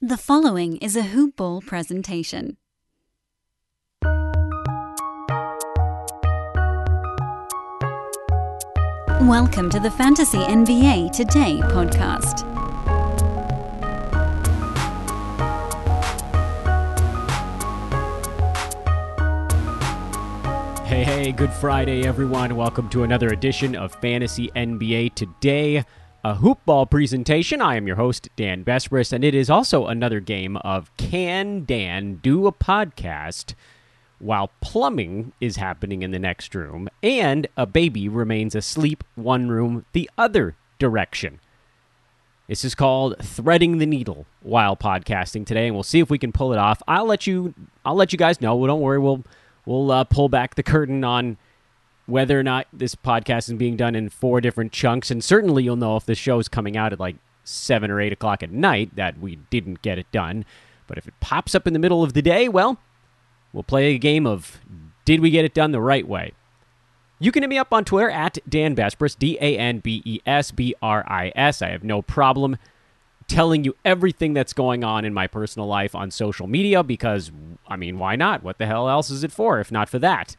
[0.00, 2.56] The following is a Hoop Ball presentation.
[9.22, 12.46] Welcome to the Fantasy NBA Today podcast.
[20.86, 22.54] Hey, hey, good Friday, everyone.
[22.54, 25.84] Welcome to another edition of Fantasy NBA Today,
[26.24, 27.60] a hoop ball presentation.
[27.60, 32.16] I am your host, Dan Besbris, and it is also another game of Can Dan
[32.16, 33.54] Do a Podcast
[34.18, 39.84] while plumbing is happening in the next room and a baby remains asleep one room
[39.92, 41.38] the other direction.
[42.48, 46.32] This is called threading the needle while podcasting today, and we'll see if we can
[46.32, 46.82] pull it off.
[46.88, 47.54] I'll let you.
[47.84, 48.56] I'll let you guys know.
[48.56, 48.98] Well, don't worry.
[48.98, 49.22] We'll
[49.66, 51.36] we'll uh, pull back the curtain on
[52.08, 55.76] whether or not this podcast is being done in four different chunks, and certainly you'll
[55.76, 58.96] know if the show is coming out at like seven or eight o'clock at night
[58.96, 60.46] that we didn't get it done.
[60.86, 62.78] But if it pops up in the middle of the day, well,
[63.52, 64.58] we'll play a game of
[65.04, 66.32] did we get it done the right way.
[67.18, 70.20] You can hit me up on Twitter at Dan Besbris, D A N B E
[70.24, 71.60] S B R I S.
[71.60, 72.56] I have no problem
[73.26, 77.30] telling you everything that's going on in my personal life on social media because,
[77.68, 78.42] I mean, why not?
[78.42, 80.36] What the hell else is it for if not for that?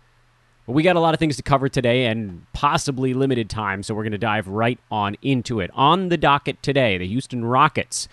[0.70, 3.96] But we got a lot of things to cover today and possibly limited time, so
[3.96, 5.72] we're going to dive right on into it.
[5.74, 8.08] On the docket today, the Houston Rockets,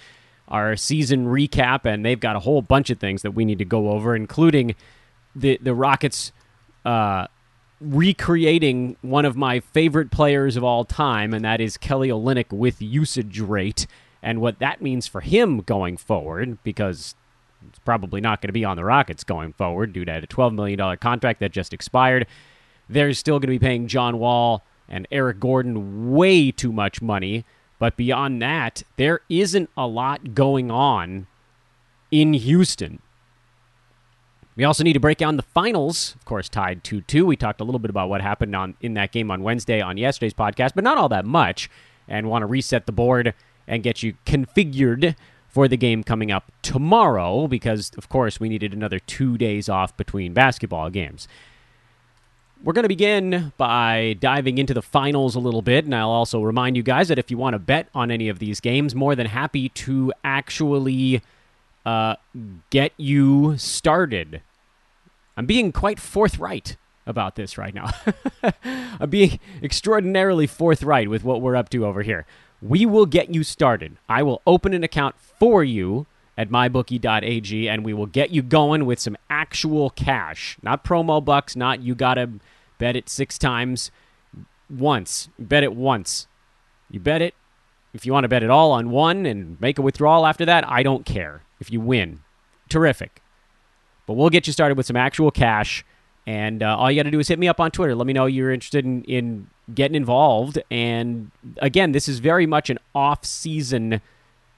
[0.48, 3.66] our season recap, and they've got a whole bunch of things that we need to
[3.66, 4.74] go over, including
[5.34, 6.32] the the Rockets.
[6.82, 7.26] Uh,
[7.78, 12.80] recreating one of my favorite players of all time, and that is Kelly Olynyk with
[12.80, 13.86] usage rate
[14.22, 17.16] and what that means for him going forward, because
[17.68, 20.54] it's probably not going to be on the Rockets going forward due to a $12
[20.54, 22.26] million contract that just expired.
[22.88, 27.44] They're still going to be paying John Wall and Eric Gordon way too much money.
[27.78, 31.26] But beyond that, there isn't a lot going on
[32.10, 33.00] in Houston.
[34.54, 37.26] We also need to break down the finals, of course, tied 2 2.
[37.26, 39.98] We talked a little bit about what happened on in that game on Wednesday on
[39.98, 41.68] yesterday's podcast, but not all that much,
[42.08, 43.34] and want to reset the board
[43.68, 45.14] and get you configured
[45.56, 49.96] for the game coming up tomorrow because, of course, we needed another two days off
[49.96, 51.26] between basketball games.
[52.62, 56.42] We're going to begin by diving into the finals a little bit, and I'll also
[56.42, 59.14] remind you guys that if you want to bet on any of these games, more
[59.14, 61.22] than happy to actually
[61.86, 62.16] uh,
[62.68, 64.42] get you started.
[65.38, 67.92] I'm being quite forthright about this right now.
[69.00, 72.26] I'm being extraordinarily forthright with what we're up to over here.
[72.68, 73.96] We will get you started.
[74.08, 76.06] I will open an account for you
[76.38, 80.58] at mybookie.ag and we will get you going with some actual cash.
[80.62, 82.30] Not promo bucks, not you got to
[82.78, 83.90] bet it 6 times
[84.68, 85.28] once.
[85.38, 86.26] Bet it once.
[86.90, 87.34] You bet it
[87.96, 90.68] if you want to bet it all on one and make a withdrawal after that,
[90.68, 91.42] I don't care.
[91.60, 92.20] If you win,
[92.68, 93.22] terrific.
[94.06, 95.82] But we'll get you started with some actual cash.
[96.26, 97.94] And uh, all you got to do is hit me up on Twitter.
[97.94, 100.58] Let me know you're interested in, in getting involved.
[100.70, 104.00] And again, this is very much an off season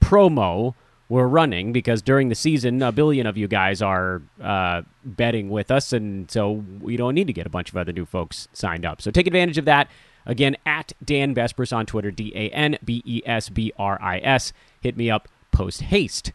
[0.00, 0.74] promo
[1.10, 5.70] we're running because during the season, a billion of you guys are uh, betting with
[5.70, 5.92] us.
[5.92, 9.00] And so we don't need to get a bunch of other new folks signed up.
[9.00, 9.88] So take advantage of that.
[10.26, 14.18] Again, at Dan Besbris on Twitter, D A N B E S B R I
[14.18, 14.52] S.
[14.82, 16.32] Hit me up post haste.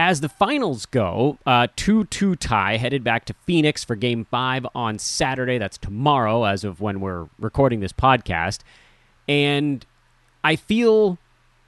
[0.00, 4.66] As the finals go, 2 uh, 2 tie headed back to Phoenix for game five
[4.74, 5.58] on Saturday.
[5.58, 8.60] That's tomorrow, as of when we're recording this podcast.
[9.28, 9.84] And
[10.42, 11.18] I feel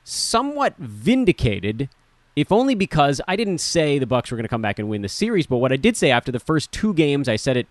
[0.03, 1.91] somewhat vindicated,
[2.35, 5.03] if only because I didn't say the Bucks were going to come back and win
[5.03, 5.47] the series.
[5.47, 7.67] But what I did say after the first two games, I said it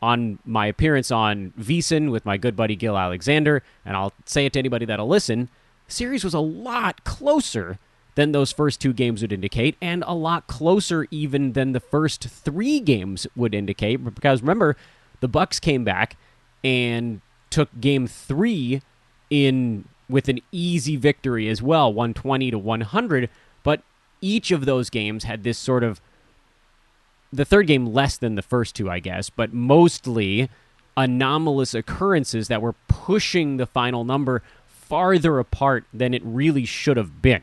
[0.00, 4.52] on my appearance on VSiN with my good buddy Gill Alexander, and I'll say it
[4.52, 5.48] to anybody that'll listen.
[5.88, 7.80] The series was a lot closer
[8.14, 12.24] than those first two games would indicate, and a lot closer even than the first
[12.24, 13.96] three games would indicate.
[14.14, 14.76] Because remember,
[15.20, 16.16] the Bucks came back
[16.62, 17.20] and
[17.50, 18.82] took game three
[19.30, 23.30] in with an easy victory as well, 120 to 100.
[23.62, 23.82] But
[24.20, 26.00] each of those games had this sort of
[27.32, 30.48] the third game less than the first two, I guess, but mostly
[30.96, 37.20] anomalous occurrences that were pushing the final number farther apart than it really should have
[37.20, 37.42] been.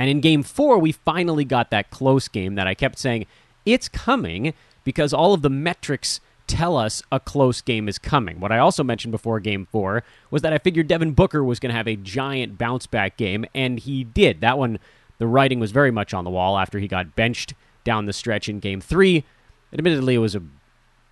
[0.00, 3.26] And in game four, we finally got that close game that I kept saying,
[3.66, 8.40] it's coming because all of the metrics tell us a close game is coming.
[8.40, 11.68] What I also mentioned before game four was that I figured Devin Booker was going
[11.68, 14.40] to have a giant bounce back game, and he did.
[14.40, 14.78] That one,
[15.18, 17.52] the writing was very much on the wall after he got benched
[17.84, 19.24] down the stretch in game three.
[19.70, 20.42] Admittedly, it was a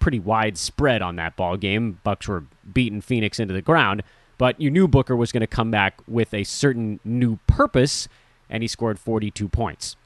[0.00, 2.00] pretty wide spread on that ball game.
[2.04, 4.02] Bucks were beating Phoenix into the ground,
[4.38, 8.08] but you knew Booker was going to come back with a certain new purpose
[8.48, 9.96] and he scored 42 points.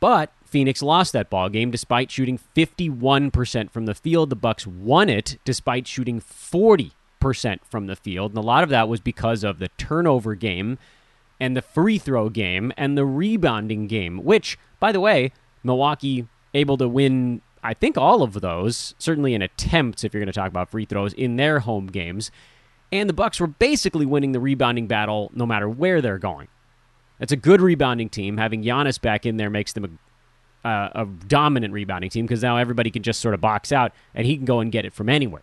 [0.00, 4.30] But Phoenix lost that ball game despite shooting 51% from the field.
[4.30, 6.92] The Bucks won it despite shooting 40%
[7.64, 10.78] from the field, and a lot of that was because of the turnover game
[11.40, 15.32] and the free throw game and the rebounding game, which, by the way,
[15.62, 20.32] Milwaukee able to win I think all of those, certainly in attempts if you're going
[20.32, 22.30] to talk about free throws in their home games.
[22.92, 26.46] And the Bucks were basically winning the rebounding battle no matter where they're going.
[27.20, 28.36] It's a good rebounding team.
[28.36, 29.98] Having Giannis back in there makes them
[30.64, 33.92] a, uh, a dominant rebounding team because now everybody can just sort of box out
[34.14, 35.42] and he can go and get it from anywhere.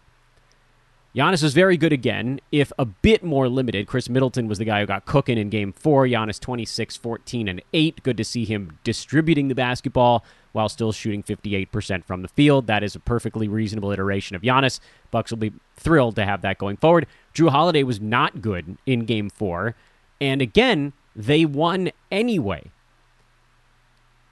[1.15, 3.85] Giannis was very good again, if a bit more limited.
[3.85, 6.07] Khris Middleton was the guy who got cooking in game four.
[6.07, 8.01] Giannis 26, 14, and 8.
[8.01, 12.65] Good to see him distributing the basketball while still shooting 58% from the field.
[12.65, 14.79] That is a perfectly reasonable iteration of Giannis.
[15.11, 17.05] Bucks will be thrilled to have that going forward.
[17.35, 19.75] Jrue Holiday was not good in game four.
[20.19, 22.71] And again, they won anyway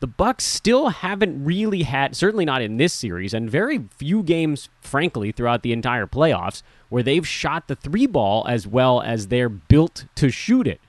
[0.01, 4.67] the Bucks still haven't really had certainly not in this series and very few games
[4.81, 9.47] frankly throughout the entire playoffs where they've shot the 3 ball as well as they're
[9.47, 10.81] built to shoot it.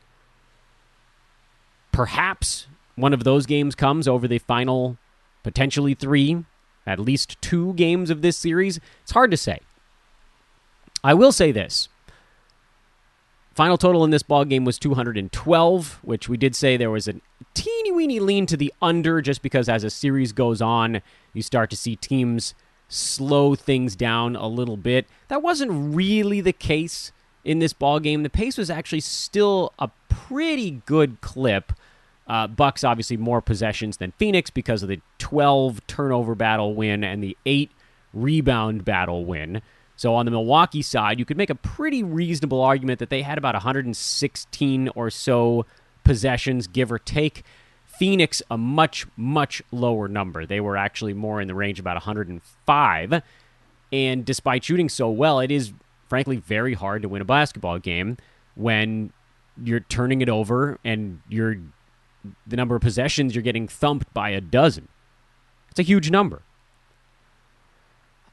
[1.92, 4.96] Perhaps one of those games comes over the final
[5.42, 6.46] potentially 3
[6.86, 8.80] at least 2 games of this series.
[9.02, 9.60] It's hard to say.
[11.04, 11.90] I will say this.
[13.54, 17.14] Final total in this ball game was 212, which we did say there was a
[17.52, 21.02] teeny weeny lean to the under just because as a series goes on,
[21.34, 22.54] you start to see teams
[22.88, 25.06] slow things down a little bit.
[25.28, 27.12] That wasn't really the case
[27.44, 28.22] in this ball game.
[28.22, 31.72] The pace was actually still a pretty good clip.
[32.26, 37.22] Uh, Bucks obviously more possessions than Phoenix because of the 12 turnover battle win and
[37.22, 37.70] the 8
[38.14, 39.60] rebound battle win.
[39.96, 43.38] So on the Milwaukee side, you could make a pretty reasonable argument that they had
[43.38, 45.66] about 116 or so
[46.04, 47.44] possessions, give or take.
[47.86, 50.46] Phoenix, a much, much lower number.
[50.46, 53.22] They were actually more in the range about 105.
[53.92, 55.72] And despite shooting so well, it is
[56.08, 58.16] frankly very hard to win a basketball game
[58.54, 59.12] when
[59.62, 61.56] you're turning it over and you're
[62.46, 64.88] the number of possessions you're getting thumped by a dozen.
[65.70, 66.42] It's a huge number.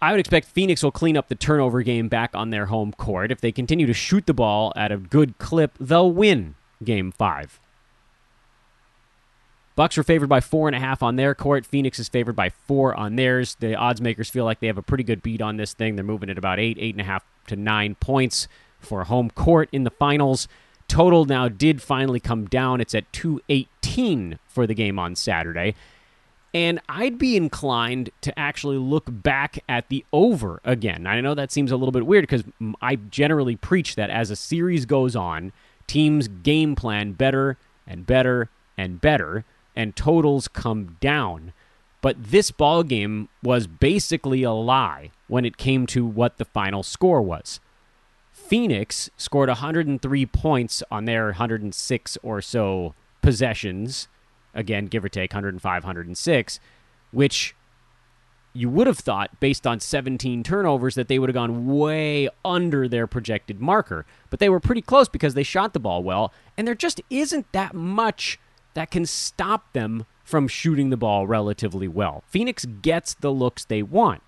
[0.02, 3.32] I would expect Phoenix will clean up the turnover game back on their home court.
[3.32, 7.60] If they continue to shoot the ball at a good clip, they'll win game five.
[9.76, 11.66] Bucks are favored by four and a half on their court.
[11.66, 13.56] Phoenix is favored by four on theirs.
[13.60, 15.96] The odds makers feel like they have a pretty good beat on this thing.
[15.96, 18.48] They're moving at about eight, eight and a half to nine points
[18.80, 20.48] for home court in the finals.
[20.90, 22.82] Total now did finally come down.
[22.82, 25.76] It's at 218 for the game on Saturday.
[26.54, 31.06] And I'd be inclined to actually look back at the over again.
[31.06, 32.44] I know that seems a little bit weird because
[32.82, 35.52] I generally preach that as a series goes on,
[35.86, 41.54] teams game plan better and better and better, and totals come down.
[42.02, 46.82] But this ball game was basically a lie when it came to what the final
[46.82, 47.60] score was.
[48.32, 54.08] Phoenix scored 103 points on their 106 or so possessions
[54.60, 56.60] again, give or take 105, 106,
[57.12, 57.56] which
[58.54, 62.88] you would have thought, based on 17 turnovers, that they would have gone way under
[62.88, 64.06] their projected marker.
[64.30, 67.52] But they were pretty close because they shot the ball well, and there just isn't
[67.54, 68.40] that much
[68.74, 72.24] that can stop them from shooting the ball relatively well.
[72.28, 74.22] Phoenix gets the looks they want.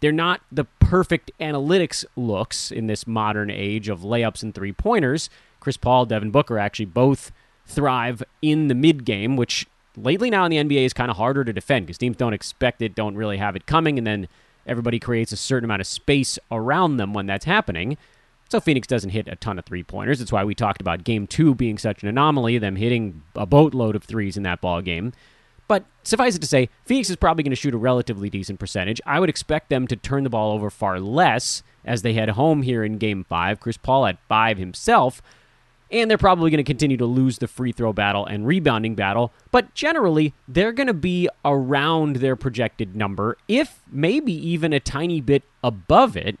[0.00, 5.30] They're not the perfect analytics looks in this modern age of layups and three pointers.
[5.60, 7.32] Chris Paul, Devin Booker actually both
[7.66, 9.66] thrive in the mid game, which
[9.96, 12.82] lately now in the NBA is kind of harder to defend because teams don't expect
[12.82, 14.28] it, don't really have it coming, and then
[14.66, 17.96] everybody creates a certain amount of space around them when that's happening.
[18.48, 20.18] So Phoenix doesn't hit a ton of three pointers.
[20.18, 23.96] That's why we talked about game two being such an anomaly, them hitting a boatload
[23.96, 25.12] of threes in that ball game.
[25.66, 29.00] But suffice it to say, Phoenix is probably going to shoot a relatively decent percentage.
[29.06, 32.62] I would expect them to turn the ball over far less as they head home
[32.62, 33.60] here in game five.
[33.60, 35.22] Chris Paul at five himself
[35.94, 39.32] and they're probably going to continue to lose the free throw battle and rebounding battle,
[39.52, 45.20] but generally, they're going to be around their projected number, if maybe even a tiny
[45.20, 46.36] bit above it,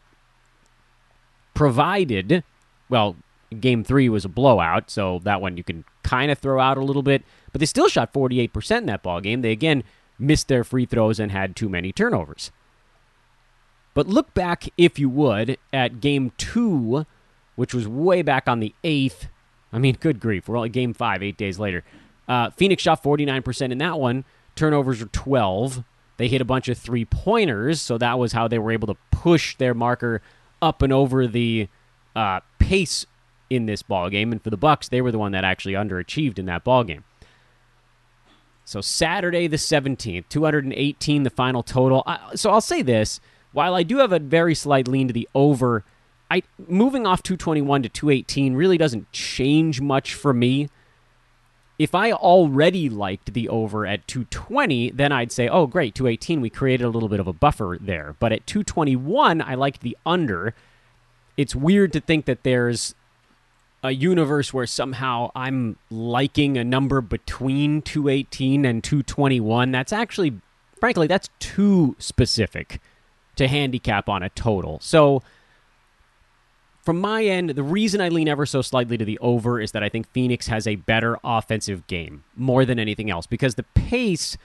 [1.54, 2.42] provided,
[2.88, 3.16] well,
[3.60, 6.84] game three was a blowout, so that one you can kind of throw out a
[6.84, 9.42] little bit, but they still shot 48% in that ball game.
[9.42, 9.84] They again
[10.18, 12.50] missed their free throws and had too many turnovers.
[13.94, 17.06] But look back, if you would, at game two,
[17.54, 19.28] which was way back on the 8th
[19.74, 20.48] I mean, good grief.
[20.48, 21.84] We're only game five, eight days later.
[22.28, 24.24] Uh, Phoenix shot 49% in that one.
[24.54, 25.82] Turnovers were 12.
[26.16, 28.96] They hit a bunch of three pointers, so that was how they were able to
[29.10, 30.22] push their marker
[30.62, 31.68] up and over the
[32.14, 33.04] uh, pace
[33.50, 36.38] in this ball game, and for the Bucks, they were the one that actually underachieved
[36.38, 37.04] in that ball game.
[38.64, 42.06] So Saturday the 17th, 218 the final total.
[42.34, 43.20] so I'll say this,
[43.52, 45.84] while I do have a very slight lean to the over,
[46.30, 50.68] I moving off 221 to 218 really doesn't change much for me.
[51.78, 56.50] If I already liked the over at 220, then I'd say, "Oh, great, 218, we
[56.50, 60.54] created a little bit of a buffer there." But at 221, I liked the under.
[61.36, 62.94] It's weird to think that there's
[63.84, 70.40] a universe where somehow I'm liking a number between 218 and 221, that's actually,
[70.80, 72.80] frankly, that's too specific
[73.36, 74.78] to handicap on a total.
[74.80, 75.22] So,
[76.84, 79.82] from my end, the reason I lean ever so slightly to the over is that
[79.82, 84.36] I think Phoenix has a better offensive game more than anything else because the pace,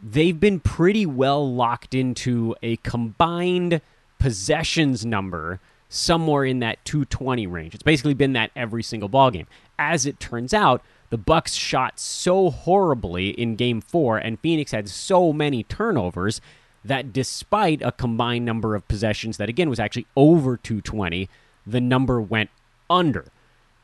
[0.00, 3.80] they've been pretty well locked into a combined
[4.20, 7.74] possessions number somewhere in that 220 range.
[7.74, 9.48] It's basically been that every single ball game.
[9.76, 14.88] As it turns out, the Bucks shot so horribly in game 4 and Phoenix had
[14.88, 16.40] so many turnovers
[16.84, 21.28] that despite a combined number of possessions that again was actually over 220,
[21.70, 22.50] the number went
[22.88, 23.26] under.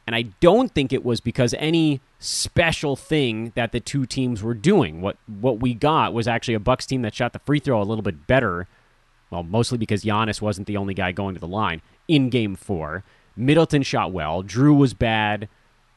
[0.07, 4.55] And I don't think it was because any special thing that the two teams were
[4.55, 5.00] doing.
[5.00, 7.85] What what we got was actually a Bucks team that shot the free throw a
[7.85, 8.69] little bit better.
[9.31, 13.05] Well, mostly because Giannis wasn't the only guy going to the line in game four.
[13.37, 14.43] Middleton shot well.
[14.43, 15.49] Jrue was bad.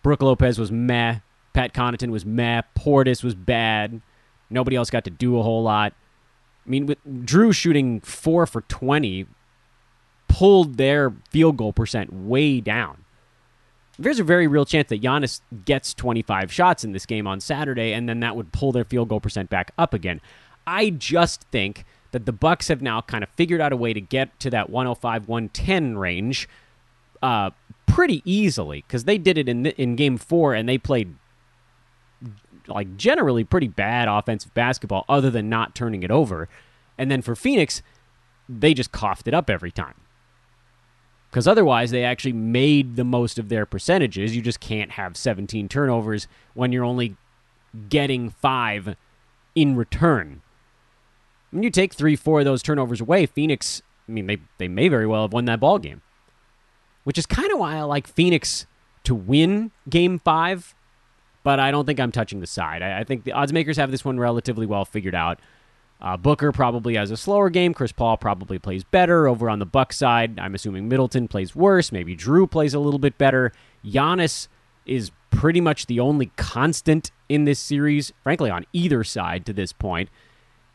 [0.02, 1.20] Brook Lopez was meh.
[1.54, 2.62] Pat Connaughton was meh.
[2.78, 4.02] Portis was bad.
[4.50, 5.94] Nobody else got to do a whole lot.
[6.66, 9.28] I mean, with Jrue shooting four for 20
[10.30, 13.04] pulled their field goal percent way down.
[13.98, 17.92] There's a very real chance that Giannis gets 25 shots in this game on Saturday,
[17.92, 20.22] and then that would pull their field goal percent back up again.
[20.66, 24.00] I just think that the Bucks have now kind of figured out a way to
[24.00, 26.48] get to that 105 110 range
[27.22, 27.50] uh,
[27.86, 31.16] pretty easily because they did it in in game 4 and they played
[32.68, 36.48] like generally pretty bad offensive basketball other than not turning it over.
[36.98, 37.82] And then for Phoenix,
[38.48, 39.96] they just coughed it up every time.
[41.30, 44.36] Because otherwise, they actually made the most of their percentages.
[44.36, 47.16] You just can't have 17 turnovers when you're only
[47.88, 48.96] getting five
[49.54, 50.42] in return.
[51.52, 54.88] When you take three, four of those turnovers away, Phoenix, I mean, they, they may
[54.88, 56.02] very well have won that ball game.
[57.04, 58.66] Which is kind of why I like Phoenix
[59.04, 60.76] to win game five,
[61.44, 62.82] but I don't think I'm touching the side.
[62.82, 65.40] I, I think the odds makers have this one relatively well figured out.
[66.02, 67.74] Uh, Booker probably has a slower game.
[67.74, 70.40] Chris Paul probably plays better over on the Buck side.
[70.40, 71.92] I'm assuming Middleton plays worse.
[71.92, 73.52] Maybe Jrue plays a little bit better.
[73.86, 74.48] Giannis
[74.86, 79.74] is pretty much the only constant in this series, frankly, on either side to this
[79.74, 80.10] point.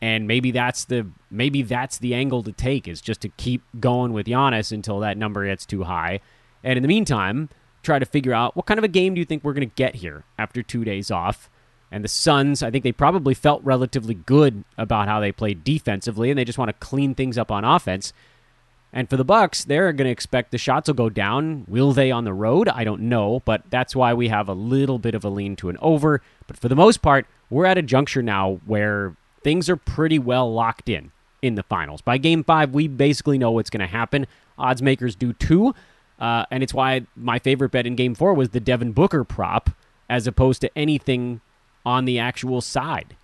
[0.01, 4.13] and maybe that's the maybe that's the angle to take is just to keep going
[4.13, 6.19] with Giannis until that number gets too high,
[6.63, 7.49] and in the meantime,
[7.81, 9.75] try to figure out what kind of a game do you think we're going to
[9.75, 11.49] get here after two days off.
[11.91, 16.29] And the Suns, I think they probably felt relatively good about how they played defensively,
[16.29, 18.11] and they just want to clean things up on offense.
[18.91, 21.65] And for the Bucks, they're going to expect the shots will go down.
[21.67, 22.69] Will they on the road?
[22.69, 25.69] I don't know, but that's why we have a little bit of a lean to
[25.69, 26.21] an over.
[26.47, 30.51] But for the most part, we're at a juncture now where things are pretty well
[30.51, 31.11] locked in
[31.41, 32.01] in the finals.
[32.01, 34.27] By game five, we basically know what's going to happen.
[34.57, 35.75] Odds makers do too.
[36.17, 39.69] Uh, and it's why my favorite bet in game four was the Devin Booker prop
[40.09, 41.41] as opposed to anything
[41.85, 43.15] on the actual side.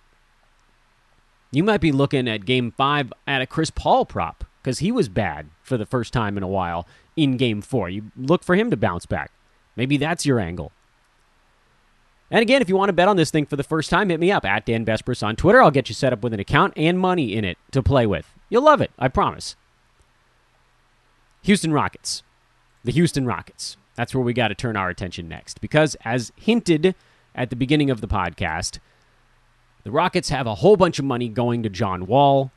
[1.50, 5.08] You might be looking at game five at a Chris Paul prop because he was
[5.08, 7.90] bad for the first time in a while in game four.
[7.90, 9.30] You look for him to bounce back.
[9.76, 10.72] Maybe that's your angle.
[12.30, 14.18] And again, if you want to bet on this thing for the first time, hit
[14.18, 15.62] me up at Dan Besbris on Twitter.
[15.62, 18.32] I'll get you set up with an account and money in it to play with.
[18.48, 19.54] You'll love it, I promise.
[21.42, 22.22] Houston Rockets.
[22.84, 23.76] The Houston Rockets.
[23.96, 25.60] That's where we got to turn our attention next.
[25.60, 26.94] Because, as hinted
[27.34, 28.78] at the beginning of the podcast,
[29.84, 32.52] the Rockets have a whole bunch of money going to John Wall.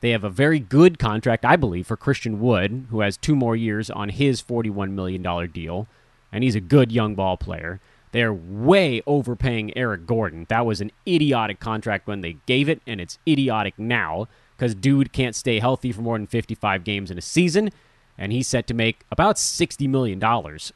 [0.00, 3.56] They have a very good contract, I believe, for Christian Wood, who has two more
[3.56, 5.88] years on his $41 million deal.
[6.30, 7.80] And he's a good young ball player.
[8.12, 10.46] They're way overpaying Eric Gordon.
[10.48, 15.12] That was an idiotic contract when they gave it, and it's idiotic now because dude
[15.12, 17.70] can't stay healthy for more than 55 games in a season,
[18.16, 20.22] and he's set to make about $60 million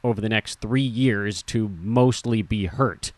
[0.02, 3.12] over the next three years to mostly be hurt.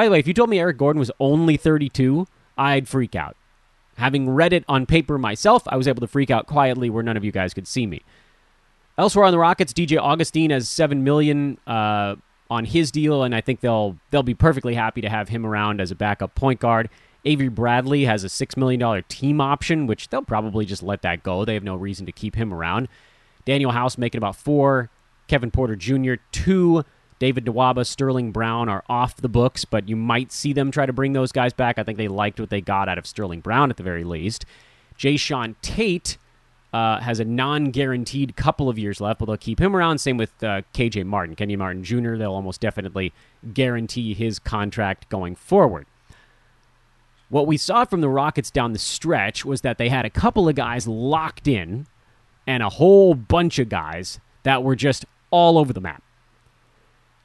[0.00, 2.26] By the way, if you told me Eric Gordon was only 32,
[2.56, 3.36] I'd freak out.
[3.98, 7.18] Having read it on paper myself, I was able to freak out quietly where none
[7.18, 8.00] of you guys could see me.
[8.96, 11.58] Elsewhere on the Rockets, DJ Augustin has seven million.
[11.66, 12.16] Uh,
[12.48, 15.82] on his deal, and I think they'll they'll be perfectly happy to have him around
[15.82, 16.88] as a backup point guard.
[17.26, 21.22] Avery Bradley has a six million dollar team option, which they'll probably just let that
[21.22, 21.44] go.
[21.44, 22.88] They have no reason to keep him around.
[23.46, 24.88] Danuel House making about four.
[25.28, 26.84] Kevin Porter Jr., two
[27.20, 30.92] David Nwaba, Sterling Brown are off the books, but you might see them try to
[30.92, 31.78] bring those guys back.
[31.78, 34.46] I think they liked what they got out of Sterling Brown at the very least.
[34.98, 36.16] Jae'Sean Tate
[36.72, 39.98] uh, has a non-guaranteed couple of years left, but they'll keep him around.
[39.98, 42.16] Same with uh, KJ Martin, Kenyon Martin Jr.
[42.16, 43.12] They'll almost definitely
[43.52, 45.86] guarantee his contract going forward.
[47.28, 50.48] What we saw from the Rockets down the stretch was that they had a couple
[50.48, 51.86] of guys locked in
[52.46, 56.02] and a whole bunch of guys that were just all over the map.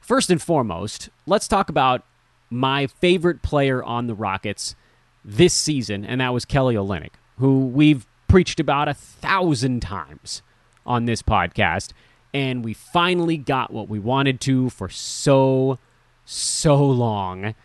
[0.06, 2.04] First and foremost, let's talk about
[2.48, 4.76] my favorite player on the Rockets
[5.24, 10.42] this season, and that was Kelly Olynyk, who we've preached about a thousand times
[10.86, 11.90] on this podcast,
[12.32, 15.76] and we finally got what we wanted to for so,
[16.24, 17.56] so long.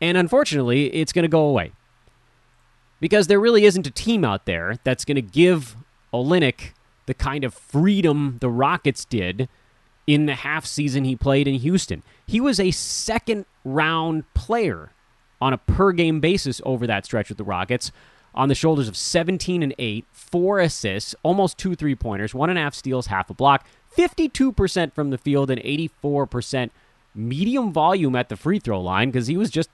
[0.00, 1.72] And unfortunately, it's going to go away.
[2.98, 5.76] Because there really isn't a team out there that's going to give
[6.14, 6.72] Olynyk
[7.04, 9.50] the kind of freedom the Rockets did
[10.14, 12.02] in the half season he played in Houston.
[12.26, 14.90] He was a second round player
[15.40, 17.92] on a per game basis over that stretch with the Rockets
[18.34, 22.58] on the shoulders of 17 and 8, four assists, almost two three pointers, one and
[22.58, 26.70] a half steals, half a block, 52% from the field, and 84%
[27.14, 29.70] medium volume at the free throw line because he was just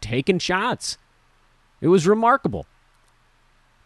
[0.00, 0.96] taking shots.
[1.80, 2.66] It was remarkable.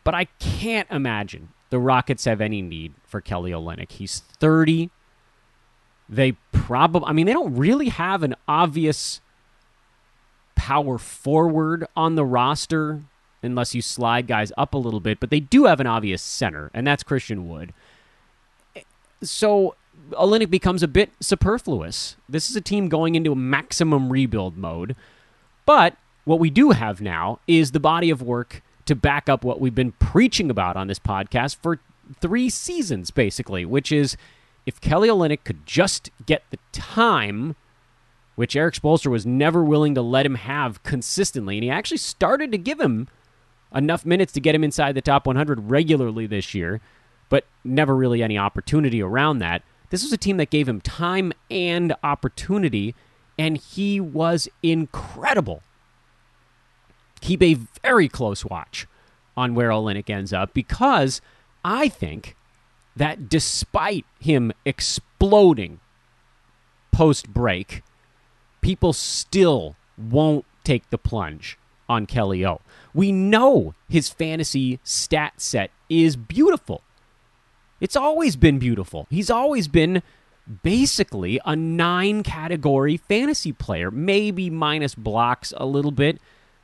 [0.04, 3.92] But I can't imagine the Rockets have any need for Kelly Olynyk.
[3.92, 4.90] He's 30.
[6.08, 9.20] They probably, I mean, they don't really have an obvious
[10.54, 13.02] power forward on the roster
[13.42, 16.70] unless you slide guys up a little bit, but they do have an obvious center,
[16.74, 17.72] and that's Christian Wood.
[19.22, 19.74] So
[20.12, 22.16] Olynyk becomes a bit superfluous.
[22.28, 24.96] This is a team going into a maximum rebuild mode,
[25.64, 29.60] but what we do have now is the body of work to back up what
[29.60, 31.78] we've been preaching about on this podcast for
[32.20, 34.16] three seasons, basically, which is
[34.66, 37.54] if Kelly Olynyk could just get the time,
[38.34, 42.52] which Erik Spoelstra was never willing to let him have consistently, and he actually started
[42.52, 43.08] to give him
[43.74, 46.80] enough minutes to get him inside the top 100 regularly this year,
[47.28, 49.62] but never really any opportunity around that.
[49.90, 52.94] This was a team that gave him time and opportunity,
[53.38, 55.62] and he was incredible.
[57.20, 58.86] Keep a very close watch
[59.36, 61.20] on where Olynyk ends up because
[61.64, 62.36] I think
[62.96, 65.80] that despite him exploding
[66.90, 67.82] post break,
[68.62, 72.60] people still won't take the plunge on Kelly O.
[72.94, 76.82] We know his fantasy stat set is beautiful.
[77.80, 79.06] It's always been beautiful.
[79.10, 80.02] He's always been
[80.62, 86.18] basically a nine category fantasy player, maybe minus blocks a little bit,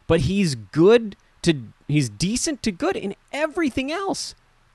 [0.07, 1.55] but he's good to
[1.89, 4.35] he's decent to good in everything else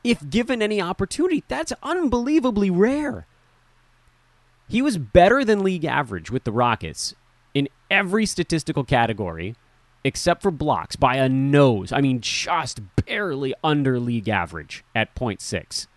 [0.09, 1.43] if given any opportunity.
[1.47, 3.25] That's unbelievably rare.
[4.69, 7.13] He was better than league average with the Rockets
[7.53, 9.55] in every statistical category
[10.03, 11.91] except for blocks by a nose.
[11.91, 15.87] I mean, just barely under league average at 0.6.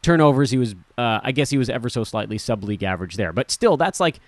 [0.00, 3.32] Turnovers, he was, uh, I guess he was ever so slightly sub league average there.
[3.32, 4.20] But still, that's like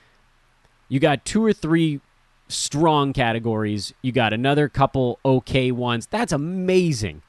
[0.88, 2.00] you got two or three
[2.48, 3.94] strong categories.
[4.02, 6.06] You got another couple okay ones.
[6.06, 7.22] That's amazing.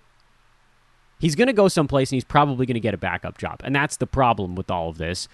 [1.21, 3.61] He's going to go someplace and he's probably going to get a backup job.
[3.63, 5.27] And that's the problem with all of this.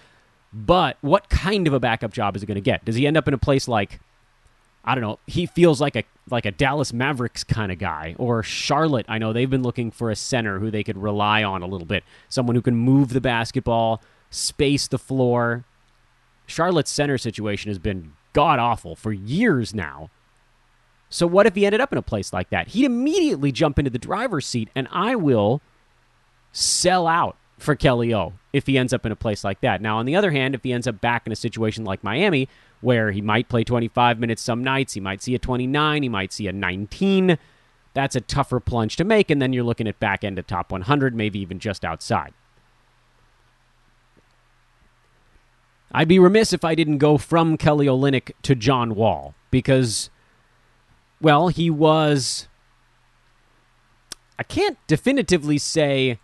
[0.52, 2.84] But what kind of a backup job is he going to get?
[2.84, 3.98] Does he end up in a place like
[4.84, 8.42] I don't know, he feels like a like a Dallas Mavericks kind of guy or
[8.42, 9.06] Charlotte.
[9.08, 11.86] I know they've been looking for a center who they could rely on a little
[11.86, 15.64] bit, someone who can move the basketball, space the floor.
[16.46, 20.10] Charlotte's center situation has been god awful for years now.
[21.10, 22.68] So what if he ended up in a place like that?
[22.68, 25.60] He'd immediately jump into the driver's seat and I will
[26.58, 29.80] sell out for Kelly O if he ends up in a place like that.
[29.80, 32.48] Now, on the other hand, if he ends up back in a situation like Miami,
[32.80, 36.32] where he might play 25 minutes some nights, he might see a 29, he might
[36.32, 37.38] see a 19,
[37.94, 40.72] that's a tougher plunge to make, and then you're looking at back end of top
[40.72, 42.32] 100, maybe even just outside.
[45.90, 50.10] I'd be remiss if I didn't go from Kelly Olynyk to John Wall because,
[51.20, 52.46] well, he was.
[54.38, 56.18] I can't definitively say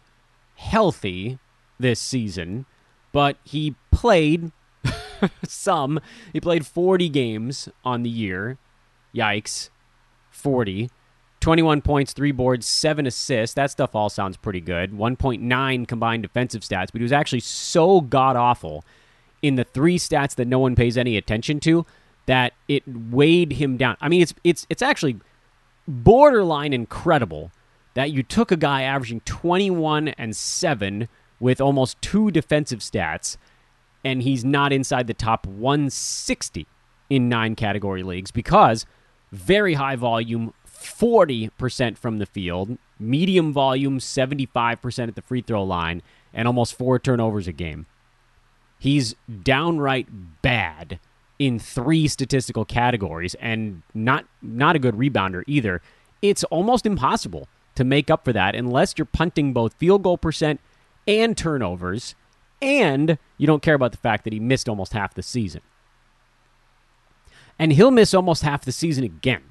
[0.64, 1.38] healthy
[1.78, 2.66] this season,
[3.12, 4.50] but he played
[5.46, 6.00] some.
[6.32, 8.58] He played 40 games on the year.
[9.14, 9.70] Yikes.
[10.30, 10.90] 40.
[11.40, 13.54] 21 points, 3 boards, 7 assists.
[13.54, 14.92] That stuff all sounds pretty good.
[14.92, 18.84] 1.9 combined defensive stats, but he was actually so god awful
[19.42, 21.84] in the three stats that no one pays any attention to
[22.24, 23.98] that it weighed him down.
[24.00, 25.18] I mean, it's it's it's actually
[25.86, 27.50] borderline incredible
[27.94, 31.08] that you took a guy averaging 21 and 7
[31.40, 33.36] with almost two defensive stats
[34.04, 36.66] and he's not inside the top 160
[37.08, 38.84] in nine category leagues because
[39.32, 46.02] very high volume, 40% from the field, medium volume, 75% at the free throw line,
[46.32, 47.86] and almost four turnovers a game.
[48.78, 50.08] He's downright
[50.42, 50.98] bad
[51.38, 55.80] in three statistical categories and not not a good rebounder either.
[56.22, 60.60] It's almost impossible to make up for that unless you're punting both field goal percent
[61.06, 62.14] and turnovers
[62.62, 65.60] and you don't care about the fact that he missed almost half the season.
[67.58, 69.42] And he'll miss almost half the season again.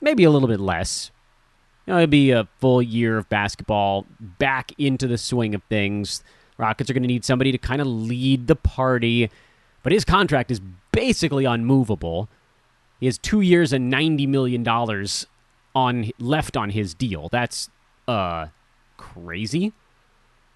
[0.00, 1.10] Maybe a little bit less.
[1.86, 6.22] You know, it'll be a full year of basketball back into the swing of things.
[6.58, 9.30] Rockets are going to need somebody to kind of lead the party,
[9.82, 10.60] but his contract is
[10.92, 12.28] basically unmovable.
[13.00, 15.26] He has two years and ninety million dollars
[15.74, 17.28] on left on his deal.
[17.30, 17.70] That's
[18.06, 18.46] uh
[18.96, 19.72] crazy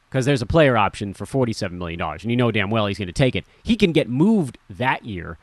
[0.09, 3.09] because there's a player option for $47 million, and you know damn well he's going
[3.09, 3.45] to take it.
[3.63, 5.37] He can get moved that year.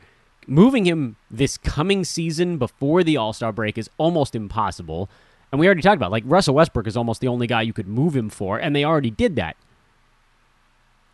[0.48, 5.08] Moving him this coming season before the All Star break is almost impossible.
[5.50, 7.88] And we already talked about like Russell Westbrook is almost the only guy you could
[7.88, 9.56] move him for, and they already did that.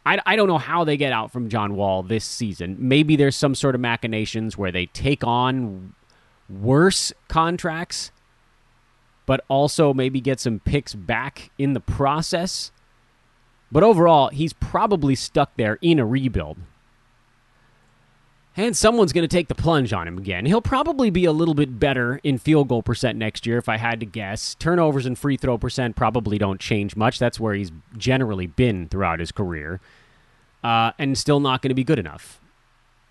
[0.05, 2.77] I, I don't know how they get out from John Wall this season.
[2.79, 5.95] Maybe there's some sort of machinations where they take on
[6.51, 8.11] worse contracts,
[9.33, 12.71] but also maybe get some picks back in the process.
[13.71, 16.59] But overall, he's probably stuck there in a rebuild.
[18.59, 20.45] And someone's going to take the plunge on him again.
[20.45, 23.79] He'll probably be a little bit better in field goal percent next year, if I
[23.79, 24.55] had to guess.
[24.57, 27.19] Turnovers and free throw percent probably don't change much.
[27.19, 29.81] That's where he's generally been throughout his career.
[30.63, 32.39] Uh, and still not going to be good enough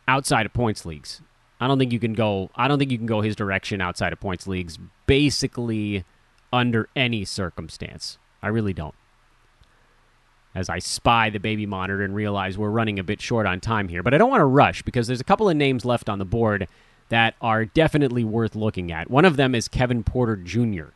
[0.07, 1.19] outside of points leagues.
[1.61, 2.49] I don't think you can go.
[2.55, 4.77] I don't think you can go his direction outside of points leagues.
[5.05, 6.03] Basically,
[6.51, 8.95] under any circumstance, I really don't
[10.53, 13.87] as I spy the baby monitor and realize we're running a bit short on time
[13.87, 14.03] here.
[14.03, 16.25] But I don't want to rush because there's a couple of names left on the
[16.25, 16.67] board
[17.09, 19.09] that are definitely worth looking at.
[19.09, 20.89] One of them is Kevin Porter Jr.,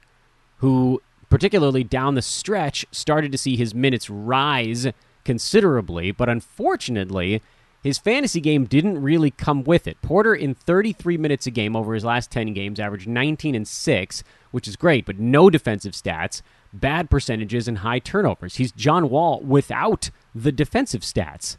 [0.57, 4.87] who, particularly down the stretch, started to see his minutes rise
[5.23, 7.41] considerably, but unfortunately,
[7.85, 10.01] his fantasy game didn't really come with it.
[10.01, 14.23] Porter, in 33 minutes a game over his last 10 games, averaged 19 and 6,
[14.49, 16.41] which is great, but no defensive stats
[16.73, 18.55] bad percentages and high turnovers.
[18.55, 21.57] He's John Wall without the defensive stats.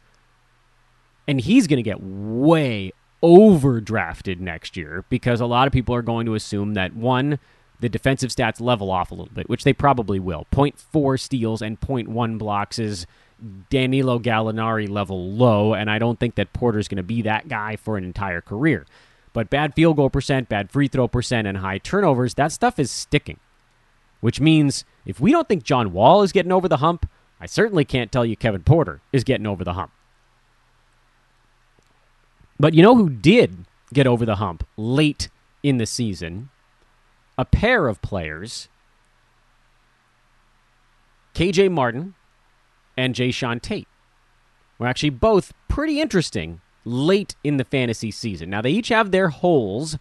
[1.29, 2.91] And he's going to get way
[3.23, 7.39] overdrafted next year because a lot of people are going to assume that one,
[7.79, 10.45] the defensive stats level off a little bit, which they probably will.
[10.51, 13.07] 0.4 steals and 0.1 blocks is
[13.71, 17.77] Danilo Gallinari level low, and I don't think that Porter's going to be that guy
[17.77, 18.87] for an entire career.
[19.33, 22.91] But bad field goal percent, bad free throw percent, and high turnovers, that stuff is
[22.91, 23.39] sticking
[24.21, 27.09] which means if we don't think John Wall is getting over the hump,
[27.41, 29.93] I certainly can't tell you Kevin Porter is getting over the hump.
[32.59, 35.29] But you know who did get over the hump late
[35.63, 36.49] in the season?
[37.37, 38.69] A pair of players,
[41.35, 42.15] KJ Martin
[42.97, 43.89] and Jae'Sean Tate,
[44.79, 48.51] were actually both pretty interesting late in the fantasy season.
[48.51, 49.99] Now, they each have their holes.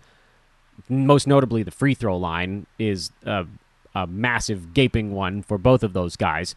[0.90, 3.46] Most notably, the free throw line is uh,
[3.94, 6.54] a massive gaping one for both of those guys.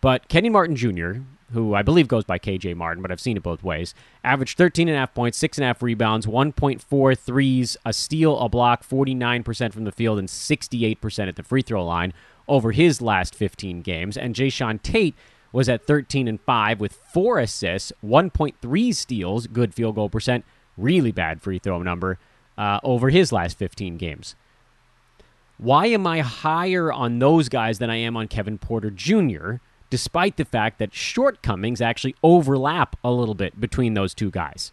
[0.00, 1.20] But Kenyon Martin Jr.,
[1.52, 5.14] who I believe goes by KJ Martin, but I've seen it both ways, averaged 13.5
[5.14, 11.28] points, 6.5 rebounds, 1.4 threes, a steal, a block, 49% from the field, and 68%
[11.28, 12.12] at the free throw line
[12.48, 14.16] over his last 15 games.
[14.16, 15.14] And Jae'Sean Tate
[15.52, 20.44] was at 13 and 5 with four assists, 1.3 steals, good field goal percent,
[20.76, 22.18] really bad free throw number
[22.56, 24.34] uh, over his last 15 games.
[25.58, 29.56] Why am I higher on those guys than I am on Kevin Porter Jr.,
[29.90, 34.72] despite the fact that shortcomings actually overlap a little bit between those two guys?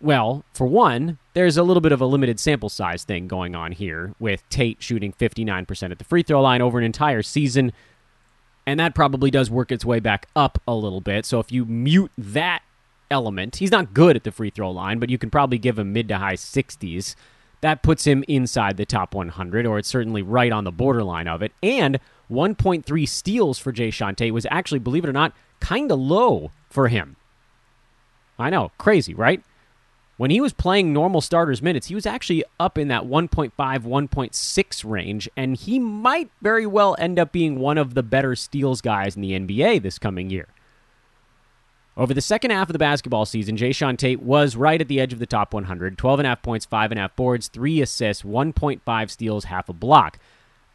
[0.00, 3.70] Well, for one, there's a little bit of a limited sample size thing going on
[3.70, 7.72] here with Tate shooting 59% at the free throw line over an entire season.
[8.66, 11.26] And that probably does work its way back up a little bit.
[11.26, 12.62] So if you mute that
[13.10, 15.92] element, he's not good at the free throw line, but you can probably give him
[15.92, 17.14] mid to high 60s.
[17.60, 21.42] That puts him inside the top 100, or it's certainly right on the borderline of
[21.42, 21.52] it.
[21.62, 26.50] And 1.3 steals for Jae'Sean Tate was actually, believe it or not, kind of low
[26.70, 27.16] for him.
[28.38, 29.42] I know, crazy, right?
[30.22, 34.84] When he was playing normal starters minutes, he was actually up in that 1.5, 1.6
[34.88, 39.16] range, and he might very well end up being one of the better steals guys
[39.16, 40.46] in the NBA this coming year.
[41.96, 45.12] Over the second half of the basketball season, Jae'Sean Tate was right at the edge
[45.12, 50.20] of the top 100 12.5 points, 5.5 boards, 3 assists, 1.5 steals, half a block.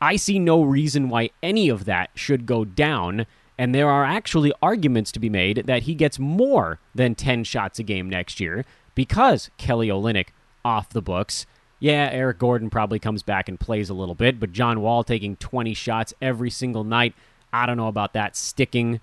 [0.02, 3.26] I see no reason why any of that should go down,
[3.58, 7.80] And there are actually arguments to be made that he gets more than 10 shots
[7.80, 8.66] a game next year
[8.98, 10.30] because Kelly Olynyk
[10.66, 11.46] off the books.
[11.80, 15.36] Yeah, Eric Gordon probably comes back and plays a little bit, but John Wall taking
[15.36, 17.14] 20 shots every single night.
[17.54, 19.00] I don't know about that sticking.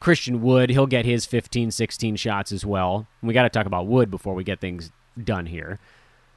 [0.00, 3.06] Christian Wood, he'll get his 15, 16 shots as well.
[3.22, 4.90] We got to talk about Wood before we get things
[5.22, 5.78] done here.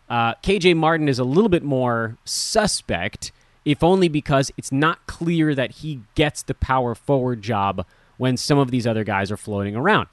[0.10, 3.32] Uh, KJ Martin is a little bit more suspect,
[3.64, 7.86] if only because it's not clear that he gets the power forward job
[8.18, 10.10] when some of these other guys are floating around.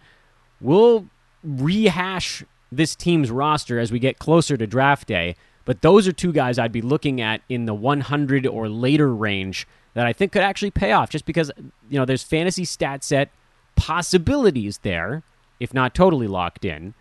[0.61, 1.09] We'll
[1.43, 6.33] rehash this team's roster as we get closer to draft day, but those are two
[6.33, 10.43] guys I'd be looking at in the 100 or later range that I think could
[10.43, 11.51] actually pay off just because,
[11.91, 13.31] you know, there's fantasy stat set
[13.77, 15.23] possibilities there,
[15.61, 16.95] if not totally locked in,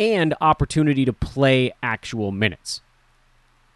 [0.00, 2.80] and opportunity to play actual minutes.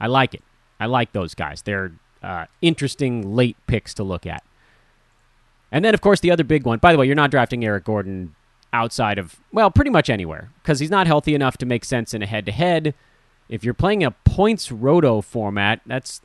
[0.00, 0.42] I like it.
[0.80, 1.62] I like those guys.
[1.62, 4.42] They're uh, interesting late picks to look at.
[5.70, 6.78] And then, of course, the other big one.
[6.78, 8.34] By the way, you're not drafting Eric Gordon
[8.72, 12.22] outside of, well, pretty much anywhere because he's not healthy enough to make sense in
[12.22, 12.94] a head to head.
[13.48, 16.22] If you're playing a points roto format, that's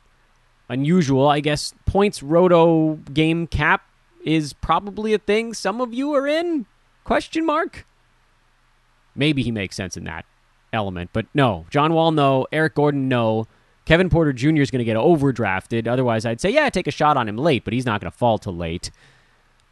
[0.68, 1.28] unusual.
[1.28, 3.82] I guess points roto game cap
[4.24, 6.66] is probably a thing some of you are in?
[7.04, 7.86] Question mark.
[9.14, 10.24] Maybe he makes sense in that
[10.72, 11.66] element, but no.
[11.70, 12.46] John Wall, no.
[12.52, 13.46] Eric Gordon, no.
[13.84, 14.60] Kevin Porter Jr.
[14.60, 15.88] is going to get overdrafted.
[15.88, 18.16] Otherwise, I'd say, yeah, take a shot on him late, but he's not going to
[18.16, 18.90] fall till late.